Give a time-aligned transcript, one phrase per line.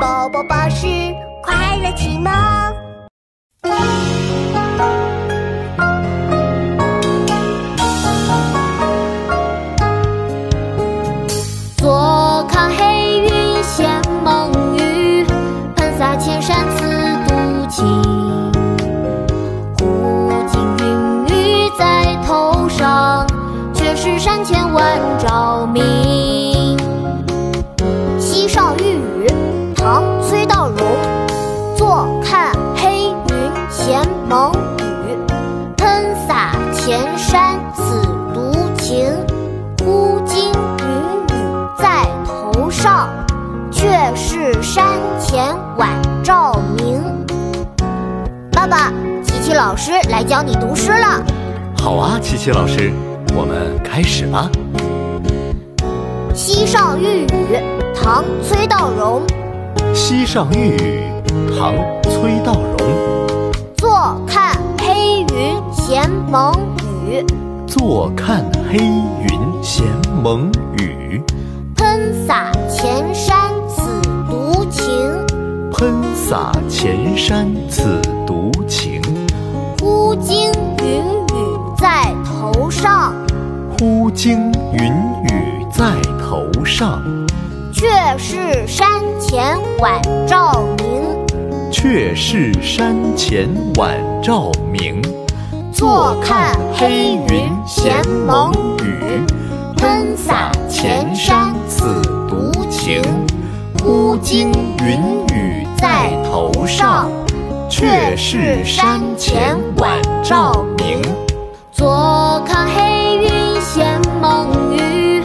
[0.00, 0.86] 宝宝巴士
[1.42, 2.32] 快乐启蒙。
[11.76, 13.88] 坐看黑云现
[14.24, 15.24] 蒙雨，
[15.76, 16.84] 喷洒千山次
[17.28, 17.84] 独晴。
[19.78, 20.84] 忽惊云
[21.28, 23.26] 雨在头上，
[23.72, 25.84] 却是山前晚照明。
[36.84, 38.02] 《洒千山此
[38.34, 39.06] 独晴。
[39.82, 40.86] 忽惊云
[41.30, 41.34] 雨
[41.78, 43.08] 在头上，
[43.72, 44.84] 却是山
[45.18, 45.88] 前晚
[46.22, 47.02] 照明。
[48.52, 48.92] 爸爸，
[49.22, 51.22] 琪琪老师来教你读诗了。
[51.78, 52.92] 好啊，琪琪老师，
[53.34, 54.50] 我们开始吧。
[56.34, 57.26] 《溪上遇雨》
[57.94, 59.22] 唐·崔道融。
[59.94, 61.02] 《溪上遇雨》
[61.58, 61.72] 唐·
[62.02, 62.74] 崔道融。
[63.78, 66.73] 坐看黑云闲蒙雨，
[67.66, 69.84] 坐看黑云闲
[70.22, 71.22] 蒙雨。
[71.76, 74.90] 喷洒前山此独晴。
[75.72, 79.02] 喷洒前山此独晴。
[79.80, 80.50] 忽惊
[80.82, 81.02] 云
[81.36, 83.12] 雨在头上，
[83.78, 84.86] 忽惊云
[85.24, 87.02] 雨在头上，
[87.72, 88.88] 却是山
[89.20, 91.04] 前晚照明。
[91.70, 95.02] 却是山前晚照明。
[95.72, 96.93] 坐看黑
[102.84, 103.02] 独晴。
[103.82, 105.00] 忽惊云
[105.34, 107.10] 雨在头上，
[107.70, 111.00] 却是山前晚照明。
[111.72, 115.22] 坐看黑云闲蒙雨，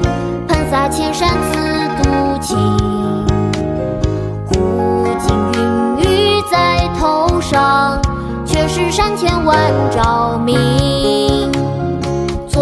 [0.48, 1.60] 喷洒千山次
[2.02, 2.58] 独晴。
[4.48, 8.02] 忽惊云雨在头上，
[8.46, 9.58] 却是山前晚
[9.92, 11.52] 照明。
[12.48, 12.62] 坐